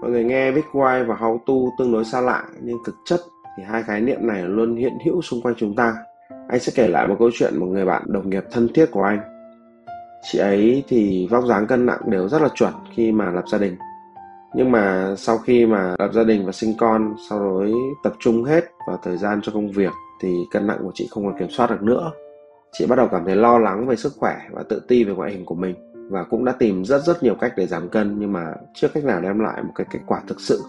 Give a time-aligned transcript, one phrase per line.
[0.00, 3.20] mọi người nghe Bitcoin và How to tương đối xa lạ, nhưng thực chất
[3.56, 5.94] thì hai khái niệm này luôn hiện hữu xung quanh chúng ta.
[6.48, 9.02] Anh sẽ kể lại một câu chuyện một người bạn đồng nghiệp thân thiết của
[9.02, 9.20] anh.
[10.22, 13.58] Chị ấy thì vóc dáng cân nặng đều rất là chuẩn khi mà lập gia
[13.58, 13.76] đình.
[14.54, 17.66] Nhưng mà sau khi mà lập gia đình và sinh con, sau đó
[18.02, 21.24] tập trung hết vào thời gian cho công việc thì cân nặng của chị không
[21.24, 22.12] còn kiểm soát được nữa.
[22.72, 25.32] Chị bắt đầu cảm thấy lo lắng về sức khỏe và tự ti về ngoại
[25.32, 25.74] hình của mình
[26.10, 29.04] và cũng đã tìm rất rất nhiều cách để giảm cân, nhưng mà chưa cách
[29.04, 30.60] nào đem lại một cái kết quả thực sự.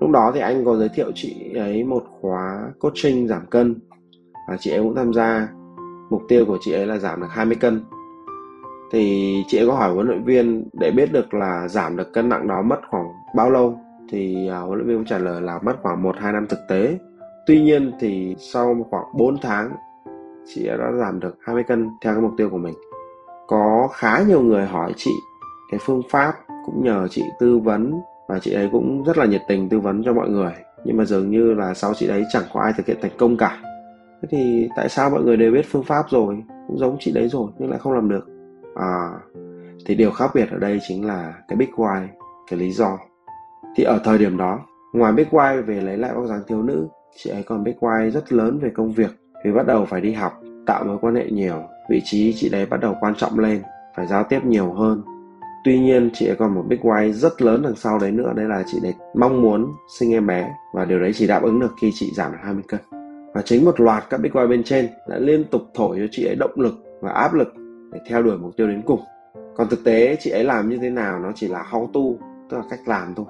[0.00, 3.74] Lúc đó thì anh có giới thiệu chị ấy một khóa coaching giảm cân.
[4.48, 5.48] Và chị ấy cũng tham gia.
[6.10, 7.84] Mục tiêu của chị ấy là giảm được 20 cân.
[8.92, 12.28] Thì chị ấy có hỏi huấn luyện viên để biết được là giảm được cân
[12.28, 13.78] nặng đó mất khoảng bao lâu?
[14.08, 16.58] Thì à, huấn luyện viên cũng trả lời là mất khoảng 1 2 năm thực
[16.68, 16.98] tế.
[17.46, 19.72] Tuy nhiên thì sau khoảng 4 tháng,
[20.46, 22.74] chị đã giảm được 20 cân theo cái mục tiêu của mình
[23.46, 25.10] có khá nhiều người hỏi chị
[25.70, 26.34] cái phương pháp
[26.66, 30.02] cũng nhờ chị tư vấn và chị ấy cũng rất là nhiệt tình tư vấn
[30.04, 30.52] cho mọi người.
[30.84, 33.36] Nhưng mà dường như là sau chị đấy chẳng có ai thực hiện thành công
[33.36, 33.60] cả.
[34.22, 36.42] Thế thì tại sao mọi người đều biết phương pháp rồi?
[36.68, 38.26] Cũng giống chị đấy rồi, nhưng lại không làm được.
[38.74, 39.10] À
[39.86, 42.06] thì điều khác biệt ở đây chính là cái big why,
[42.50, 42.98] cái lý do.
[43.76, 44.58] Thì ở thời điểm đó,
[44.92, 48.10] ngoài big why về lấy lại vóc dáng thiếu nữ, chị ấy còn big why
[48.10, 49.10] rất lớn về công việc
[49.44, 50.32] vì bắt đầu phải đi học
[50.66, 53.62] tạo mối quan hệ nhiều, vị trí chị đấy bắt đầu quan trọng lên,
[53.96, 55.02] phải giao tiếp nhiều hơn.
[55.64, 58.46] Tuy nhiên, chị ấy còn một big why rất lớn đằng sau đấy nữa, đấy
[58.48, 61.74] là chị đấy mong muốn sinh em bé, và điều đấy chỉ đáp ứng được
[61.80, 62.80] khi chị giảm được 20 cân.
[63.34, 66.24] Và chính một loạt các big why bên trên đã liên tục thổi cho chị
[66.24, 67.54] ấy động lực và áp lực
[67.92, 69.00] để theo đuổi mục tiêu đến cùng.
[69.56, 72.56] Còn thực tế, chị ấy làm như thế nào nó chỉ là how to, tức
[72.56, 73.26] là cách làm thôi.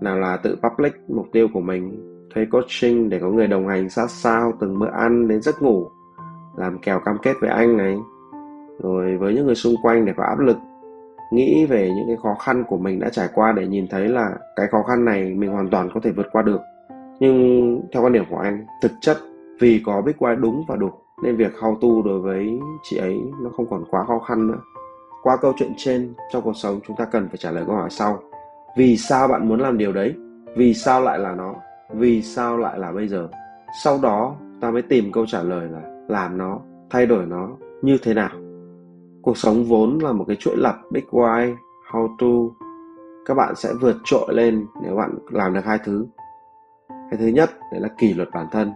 [0.00, 2.00] Nào là tự public mục tiêu của mình,
[2.34, 5.88] thuê coaching để có người đồng hành sát sao, từng bữa ăn đến giấc ngủ
[6.58, 7.96] làm kèo cam kết với anh này.
[8.82, 10.56] Rồi với những người xung quanh để có áp lực,
[11.32, 14.34] nghĩ về những cái khó khăn của mình đã trải qua để nhìn thấy là
[14.56, 16.60] cái khó khăn này mình hoàn toàn có thể vượt qua được.
[17.20, 19.16] Nhưng theo quan điểm của anh, thực chất
[19.60, 20.90] vì có biết quay đúng và đủ,
[21.22, 24.58] nên việc how tu đối với chị ấy nó không còn quá khó khăn nữa.
[25.22, 27.90] Qua câu chuyện trên, trong cuộc sống chúng ta cần phải trả lời câu hỏi
[27.90, 28.18] sau.
[28.76, 30.14] Vì sao bạn muốn làm điều đấy?
[30.56, 31.54] Vì sao lại là nó?
[31.94, 33.28] Vì sao lại là bây giờ?
[33.82, 36.58] Sau đó, ta mới tìm câu trả lời là làm nó,
[36.90, 37.48] thay đổi nó
[37.82, 38.30] như thế nào.
[39.22, 41.54] Cuộc sống vốn là một cái chuỗi lặp big why,
[41.92, 42.54] how to.
[43.26, 46.06] Các bạn sẽ vượt trội lên nếu bạn làm được hai thứ.
[46.88, 48.72] Cái thứ nhất, đấy là kỷ luật bản thân.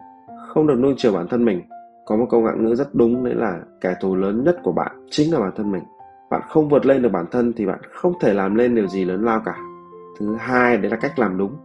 [0.48, 1.62] Không được nuông chiều bản thân mình.
[2.06, 5.06] Có một câu ngạn ngữ rất đúng, đấy là kẻ thù lớn nhất của bạn
[5.10, 5.82] chính là bản thân mình.
[6.30, 9.04] Bạn không vượt lên được bản thân thì bạn không thể làm lên điều gì
[9.04, 9.56] lớn lao cả.
[10.18, 11.56] Thứ hai, đấy là cách làm đúng.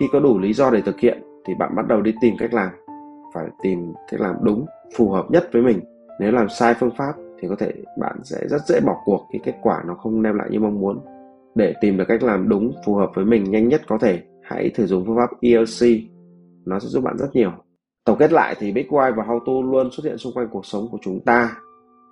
[0.00, 2.54] Khi có đủ lý do để thực hiện thì bạn bắt đầu đi tìm cách
[2.54, 2.68] làm.
[3.34, 4.66] Phải tìm cách làm đúng
[4.96, 5.80] phù hợp nhất với mình.
[6.20, 9.38] Nếu làm sai phương pháp thì có thể bạn sẽ rất dễ bỏ cuộc khi
[9.44, 11.00] kết quả nó không đem lại như mong muốn.
[11.54, 14.70] Để tìm được cách làm đúng, phù hợp với mình nhanh nhất có thể, hãy
[14.74, 16.12] thử dùng phương pháp ELC
[16.64, 17.50] nó sẽ giúp bạn rất nhiều.
[18.04, 20.66] Tổng kết lại thì Big Why và How To luôn xuất hiện xung quanh cuộc
[20.66, 21.56] sống của chúng ta.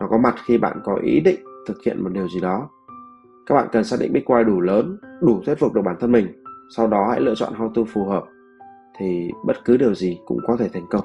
[0.01, 2.69] Nó có mặt khi bạn có ý định thực hiện một điều gì đó.
[3.47, 6.13] Các bạn cần xác định Big Why đủ lớn, đủ thuyết phục được bản thân
[6.13, 6.27] mình.
[6.77, 8.25] Sau đó hãy lựa chọn How To phù hợp.
[8.99, 11.05] Thì bất cứ điều gì cũng có thể thành công.